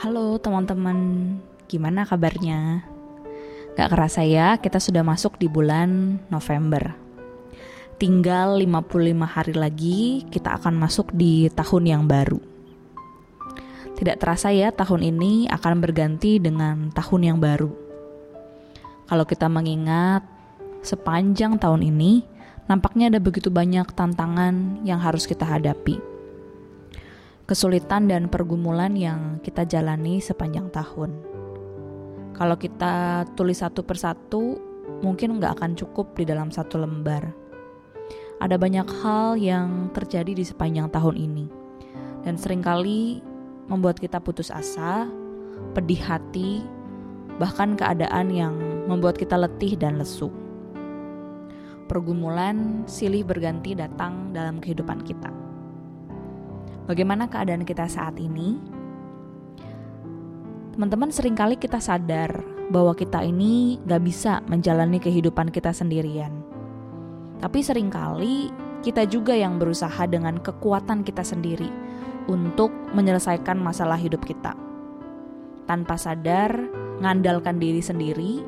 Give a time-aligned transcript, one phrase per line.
[0.00, 0.96] Halo teman-teman,
[1.68, 2.88] gimana kabarnya?
[3.76, 6.96] Gak kerasa ya, kita sudah masuk di bulan November.
[8.00, 10.00] Tinggal 55 hari lagi,
[10.32, 12.40] kita akan masuk di tahun yang baru.
[13.92, 17.68] Tidak terasa ya, tahun ini akan berganti dengan tahun yang baru.
[19.04, 20.24] Kalau kita mengingat
[20.80, 22.24] sepanjang tahun ini,
[22.72, 26.09] nampaknya ada begitu banyak tantangan yang harus kita hadapi
[27.50, 31.10] kesulitan dan pergumulan yang kita jalani sepanjang tahun.
[32.30, 34.62] Kalau kita tulis satu persatu,
[35.02, 37.26] mungkin nggak akan cukup di dalam satu lembar.
[38.38, 41.50] Ada banyak hal yang terjadi di sepanjang tahun ini,
[42.22, 43.18] dan sering kali
[43.66, 45.10] membuat kita putus asa,
[45.74, 46.62] pedih hati,
[47.42, 48.54] bahkan keadaan yang
[48.86, 50.30] membuat kita letih dan lesu.
[51.90, 55.39] Pergumulan silih berganti datang dalam kehidupan kita.
[56.88, 58.56] Bagaimana keadaan kita saat ini?
[60.76, 66.32] Teman-teman sering kali kita sadar bahwa kita ini gak bisa menjalani kehidupan kita sendirian.
[67.42, 68.48] Tapi sering kali
[68.80, 71.68] kita juga yang berusaha dengan kekuatan kita sendiri
[72.32, 74.56] untuk menyelesaikan masalah hidup kita.
[75.68, 76.56] Tanpa sadar,
[77.04, 78.40] ngandalkan diri sendiri,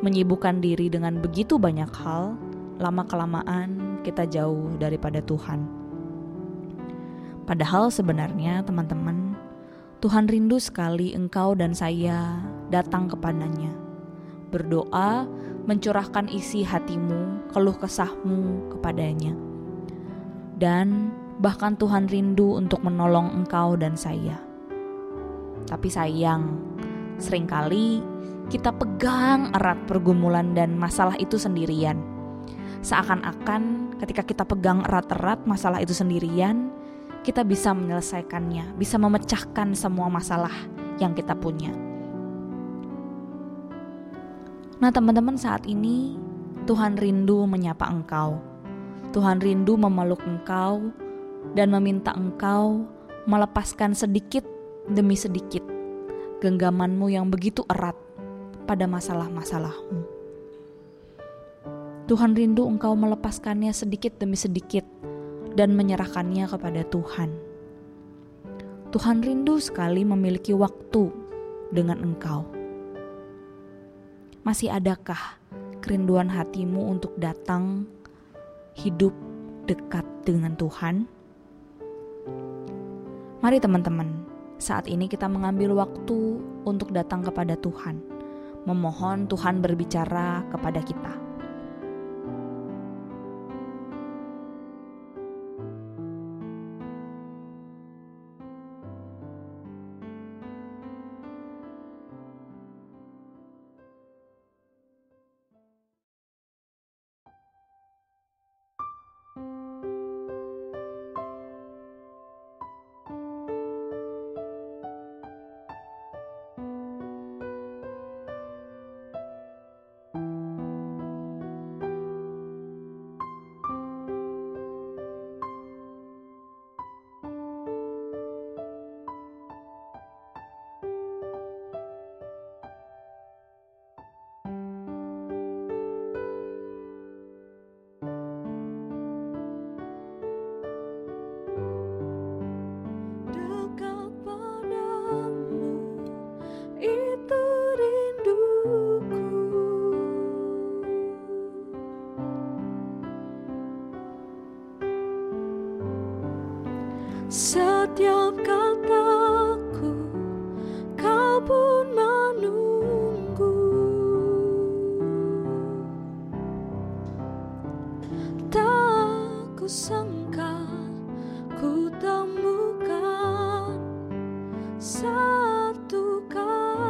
[0.00, 2.40] menyibukkan diri dengan begitu banyak hal,
[2.80, 5.75] lama-kelamaan kita jauh daripada Tuhan.
[7.46, 9.38] Padahal sebenarnya teman-teman,
[10.02, 12.42] Tuhan rindu sekali engkau dan saya
[12.74, 13.70] datang kepadanya.
[14.50, 15.30] Berdoa,
[15.70, 19.38] mencurahkan isi hatimu, keluh kesahmu kepadanya.
[20.58, 24.42] Dan bahkan Tuhan rindu untuk menolong engkau dan saya.
[25.70, 26.50] Tapi sayang,
[27.22, 28.02] sering kali
[28.46, 31.98] kita pegang erat pergumulan dan masalah itu sendirian.
[32.82, 36.70] Seakan-akan ketika kita pegang erat-erat masalah itu sendirian,
[37.26, 40.54] kita bisa menyelesaikannya, bisa memecahkan semua masalah
[41.02, 41.74] yang kita punya.
[44.78, 46.14] Nah, teman-teman, saat ini
[46.70, 48.38] Tuhan rindu menyapa engkau.
[49.10, 50.94] Tuhan rindu memeluk engkau
[51.58, 52.86] dan meminta engkau
[53.26, 54.46] melepaskan sedikit
[54.86, 55.66] demi sedikit
[56.38, 57.98] genggamanmu yang begitu erat
[58.70, 60.06] pada masalah-masalahmu.
[62.06, 64.86] Tuhan rindu engkau melepaskannya sedikit demi sedikit
[65.56, 67.32] dan menyerahkannya kepada Tuhan.
[68.92, 71.10] Tuhan rindu sekali memiliki waktu
[71.72, 72.44] dengan engkau.
[74.46, 75.40] Masih adakah
[75.82, 77.88] kerinduan hatimu untuk datang
[78.78, 79.10] hidup
[79.66, 81.10] dekat dengan Tuhan?
[83.42, 84.06] Mari teman-teman,
[84.56, 87.98] saat ini kita mengambil waktu untuk datang kepada Tuhan,
[88.64, 91.25] memohon Tuhan berbicara kepada kita.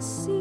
[0.00, 0.37] see.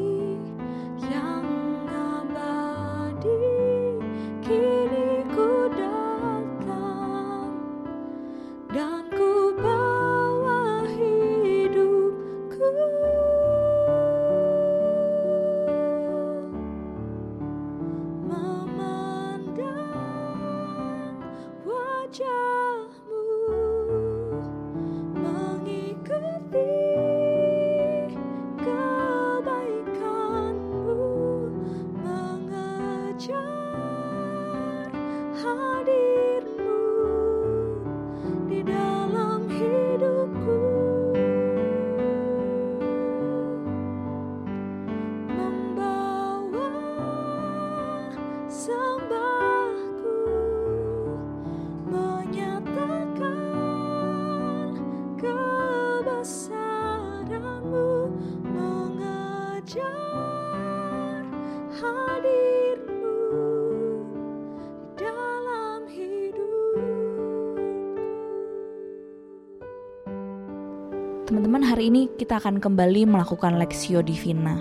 [71.88, 74.60] Ini kita akan kembali melakukan Lexio Divina.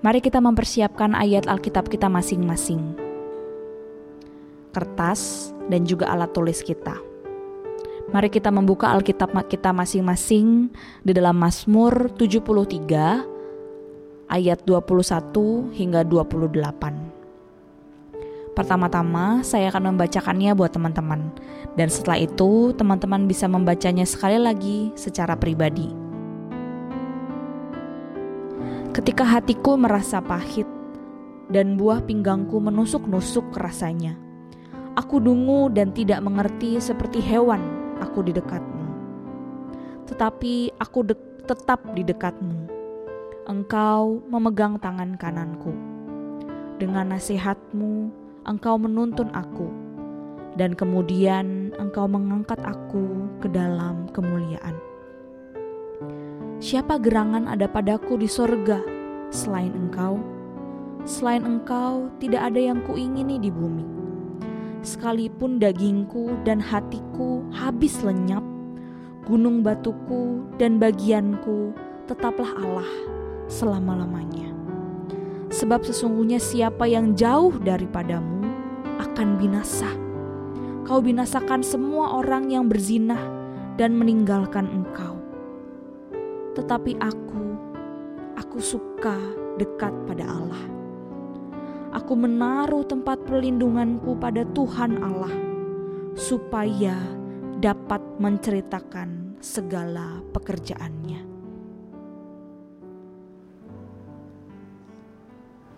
[0.00, 2.96] Mari kita mempersiapkan ayat Alkitab kita masing-masing.
[4.72, 6.96] Kertas dan juga alat tulis kita.
[8.16, 10.72] Mari kita membuka Alkitab kita masing-masing
[11.04, 18.56] di dalam Mazmur 73 ayat 21 hingga 28.
[18.56, 21.28] Pertama-tama saya akan membacakannya buat teman-teman
[21.76, 26.01] dan setelah itu teman-teman bisa membacanya sekali lagi secara pribadi.
[28.92, 30.68] Ketika hatiku merasa pahit
[31.48, 34.20] dan buah pinggangku menusuk-nusuk rasanya,
[35.00, 37.64] aku dungu dan tidak mengerti seperti hewan
[38.04, 38.84] aku di dekatmu.
[40.12, 41.16] Tetapi aku de
[41.48, 42.68] tetap di dekatmu.
[43.48, 45.72] Engkau memegang tangan kananku.
[46.76, 48.12] Dengan nasihatmu,
[48.44, 49.72] engkau menuntun aku.
[50.60, 53.08] Dan kemudian engkau mengangkat aku
[53.40, 54.91] ke dalam kemuliaan.
[56.62, 58.78] Siapa gerangan ada padaku di sorga
[59.34, 60.22] selain engkau?
[61.02, 63.92] Selain engkau, tidak ada yang kuingini di bumi
[64.82, 68.42] sekalipun dagingku dan hatiku habis lenyap,
[69.24, 71.70] gunung batuku dan bagianku
[72.10, 72.90] tetaplah Allah
[73.46, 74.50] selama-lamanya.
[75.54, 78.42] Sebab sesungguhnya siapa yang jauh daripadamu
[78.98, 79.88] akan binasa.
[80.82, 83.22] Kau binasakan semua orang yang berzinah
[83.78, 85.11] dan meninggalkan engkau.
[86.52, 87.44] Tetapi aku,
[88.36, 89.16] aku suka
[89.56, 90.82] dekat pada Allah
[91.92, 95.32] aku menaruh tempat perlindunganku pada Tuhan Allah,
[96.16, 96.96] supaya
[97.60, 101.20] dapat menceritakan segala pekerjaannya.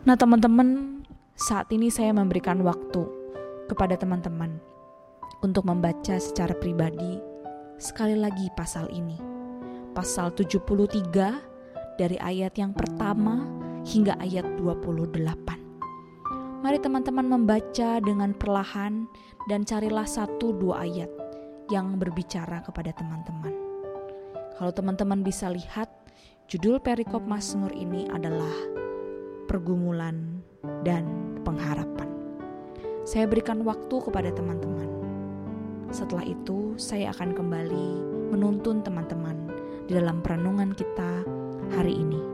[0.05, 1.01] Nah, teman-teman,
[1.35, 3.03] saat ini saya memberikan waktu
[3.67, 4.61] kepada teman-teman
[5.41, 7.19] untuk membaca secara pribadi
[7.81, 9.34] sekali lagi pasal ini.
[9.95, 10.59] Pasal 73
[11.95, 13.47] dari ayat yang pertama
[13.87, 15.23] hingga ayat 28.
[16.67, 19.07] Mari teman-teman membaca dengan perlahan
[19.47, 21.07] dan carilah satu dua ayat
[21.71, 23.55] yang berbicara kepada teman-teman.
[24.59, 25.87] Kalau teman-teman bisa lihat,
[26.51, 28.51] judul perikop Mazmur ini adalah
[29.47, 30.43] pergumulan
[30.83, 31.07] dan
[31.47, 32.11] pengharapan.
[33.07, 34.91] Saya berikan waktu kepada teman-teman.
[35.95, 37.87] Setelah itu, saya akan kembali
[38.35, 39.44] menuntun teman-teman
[39.85, 41.25] di dalam perenungan kita
[41.77, 42.34] hari ini.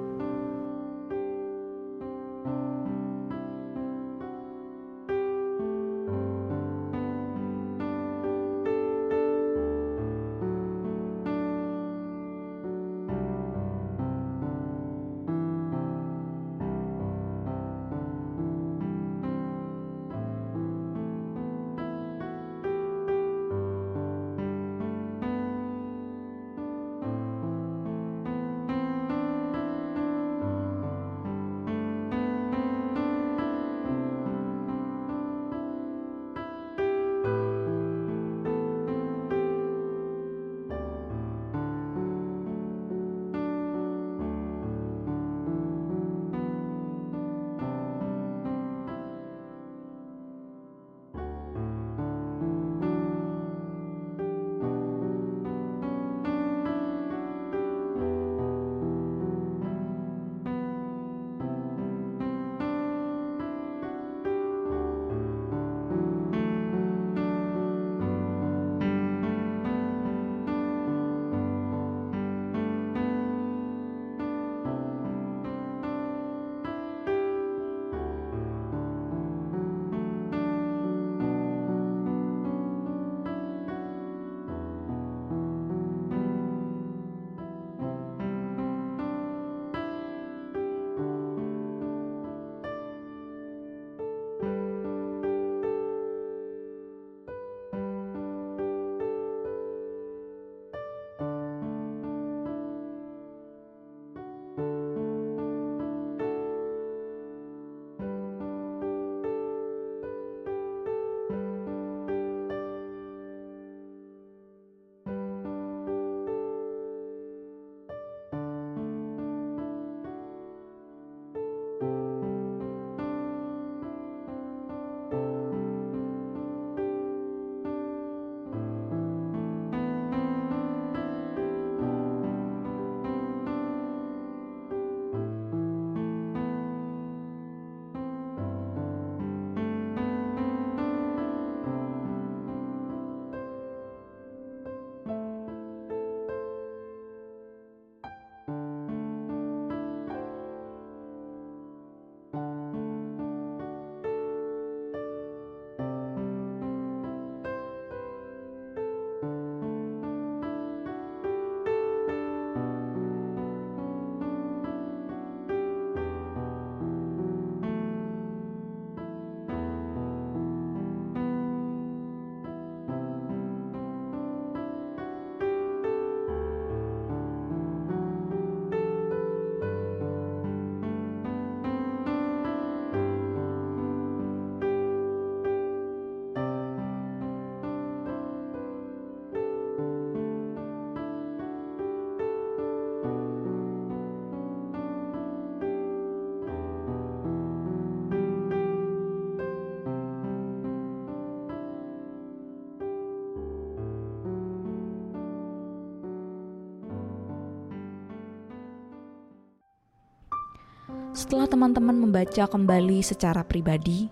[211.31, 214.11] Setelah teman-teman membaca kembali secara pribadi,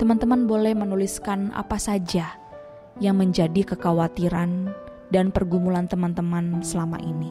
[0.00, 2.40] teman-teman boleh menuliskan apa saja
[3.04, 4.72] yang menjadi kekhawatiran
[5.12, 7.28] dan pergumulan teman-teman selama ini.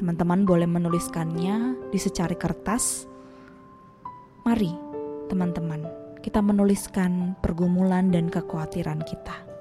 [0.00, 3.04] Teman-teman boleh menuliskannya di secari kertas.
[4.48, 4.72] Mari,
[5.28, 5.84] teman-teman,
[6.24, 9.53] kita menuliskan pergumulan dan kekhawatiran kita.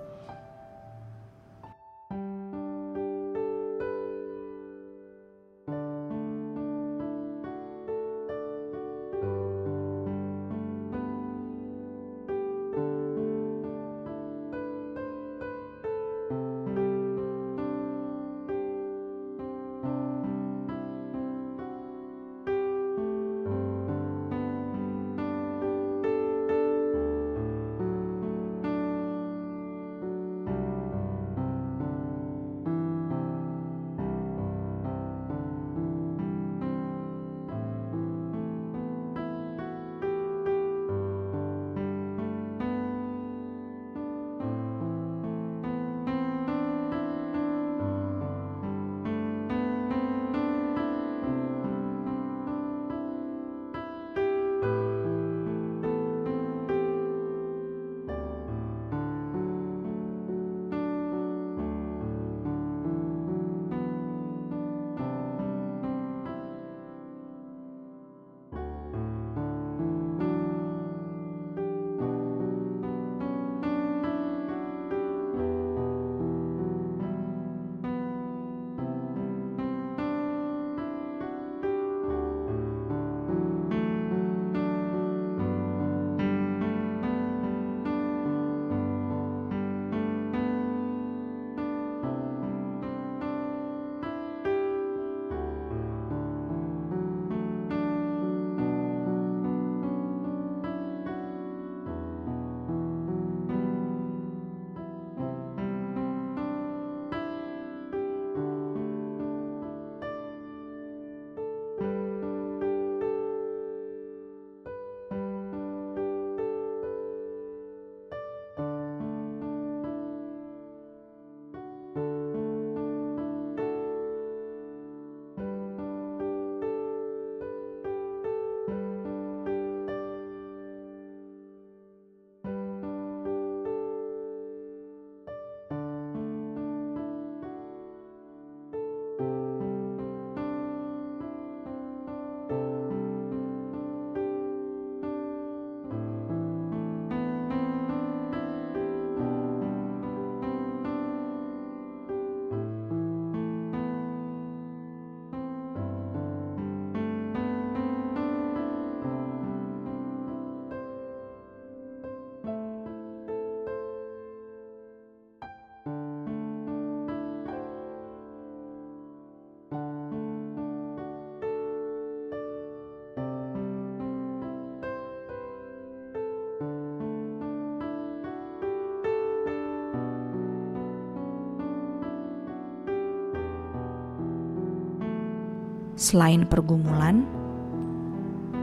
[185.94, 187.22] Selain pergumulan,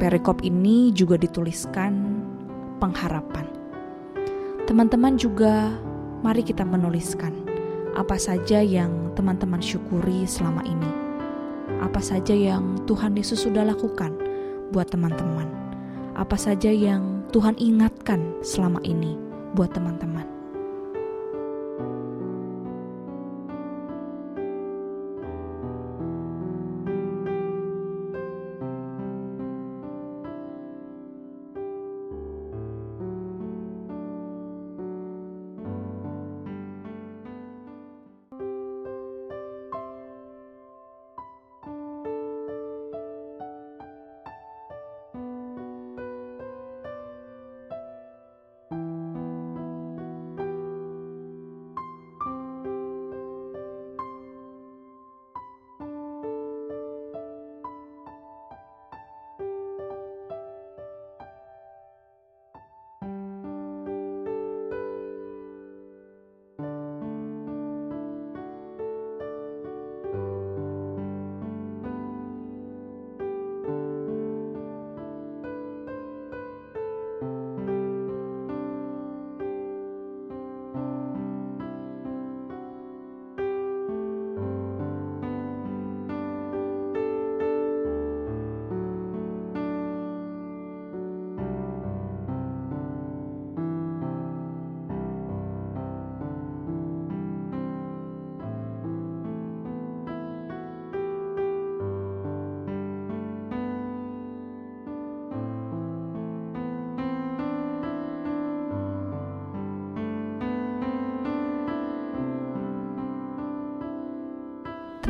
[0.02, 2.18] perikop ini juga dituliskan
[2.82, 3.46] pengharapan.
[4.66, 5.70] Teman-teman juga
[6.26, 7.30] mari kita menuliskan
[7.94, 10.90] apa saja yang teman-teman syukuri selama ini.
[11.78, 14.10] Apa saja yang Tuhan Yesus sudah lakukan
[14.74, 15.46] buat teman-teman.
[16.18, 19.14] Apa saja yang Tuhan ingatkan selama ini
[19.54, 20.39] buat teman-teman.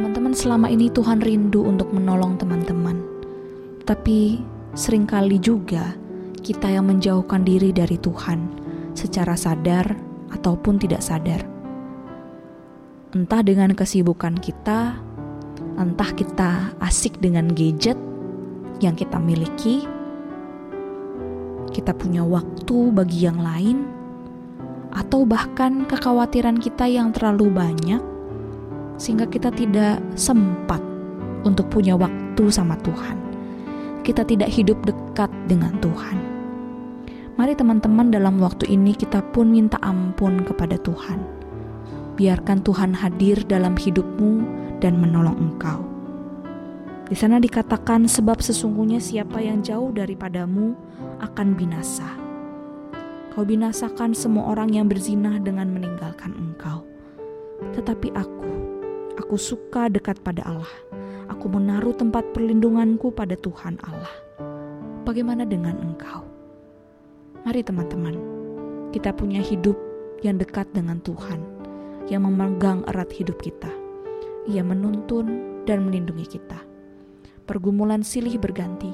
[0.01, 3.05] Teman-teman, selama ini Tuhan rindu untuk menolong teman-teman,
[3.85, 4.41] tapi
[4.73, 5.93] sering kali juga
[6.41, 8.49] kita yang menjauhkan diri dari Tuhan
[8.97, 9.93] secara sadar
[10.33, 11.45] ataupun tidak sadar.
[13.13, 14.97] Entah dengan kesibukan kita,
[15.77, 18.01] entah kita asik dengan gadget
[18.81, 19.85] yang kita miliki,
[21.77, 23.85] kita punya waktu bagi yang lain,
[24.97, 28.01] atau bahkan kekhawatiran kita yang terlalu banyak,
[29.01, 30.85] sehingga kita tidak sempat
[31.49, 33.17] untuk punya waktu sama Tuhan.
[34.05, 36.21] Kita tidak hidup dekat dengan Tuhan.
[37.41, 41.25] Mari, teman-teman, dalam waktu ini kita pun minta ampun kepada Tuhan.
[42.21, 44.45] Biarkan Tuhan hadir dalam hidupmu
[44.85, 45.81] dan menolong engkau.
[47.09, 50.77] Di sana dikatakan, "Sebab sesungguhnya siapa yang jauh daripadamu
[51.25, 52.07] akan binasa."
[53.33, 56.85] Kau binasakan semua orang yang berzinah dengan meninggalkan engkau.
[57.73, 58.60] Tetapi aku,
[59.21, 60.73] aku suka dekat pada Allah.
[61.29, 64.11] Aku menaruh tempat perlindunganku pada Tuhan Allah.
[65.05, 66.25] Bagaimana dengan engkau?
[67.45, 68.17] Mari teman-teman,
[68.91, 69.77] kita punya hidup
[70.25, 71.41] yang dekat dengan Tuhan,
[72.09, 73.71] yang memegang erat hidup kita.
[74.49, 76.59] Ia menuntun dan melindungi kita.
[77.45, 78.91] Pergumulan silih berganti,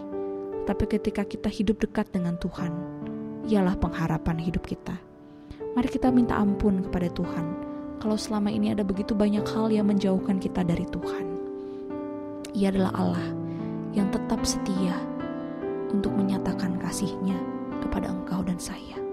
[0.66, 2.74] tapi ketika kita hidup dekat dengan Tuhan,
[3.46, 4.98] ialah pengharapan hidup kita.
[5.74, 7.65] Mari kita minta ampun kepada Tuhan
[8.02, 11.26] kalau selama ini ada begitu banyak hal yang menjauhkan kita dari Tuhan.
[12.56, 13.28] Ia adalah Allah
[13.96, 14.96] yang tetap setia
[15.92, 17.36] untuk menyatakan kasih-Nya
[17.80, 19.05] kepada engkau dan saya.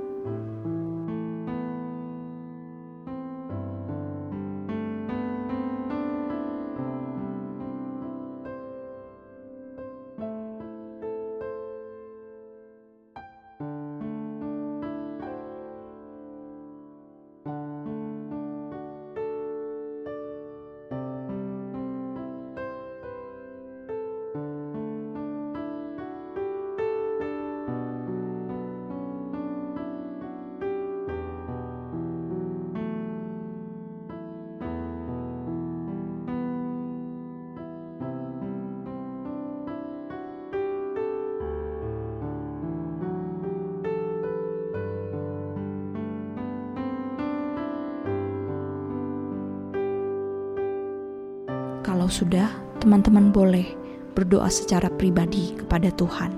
[52.03, 52.51] Kalau sudah,
[52.83, 53.63] teman-teman boleh
[54.11, 56.35] berdoa secara pribadi kepada Tuhan,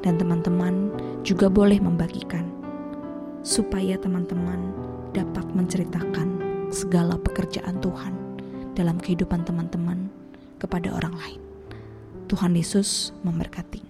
[0.00, 0.88] dan teman-teman
[1.20, 2.48] juga boleh membagikan,
[3.44, 4.72] supaya teman-teman
[5.12, 6.40] dapat menceritakan
[6.72, 8.16] segala pekerjaan Tuhan
[8.72, 10.08] dalam kehidupan teman-teman
[10.56, 11.40] kepada orang lain.
[12.32, 13.89] Tuhan Yesus memberkati.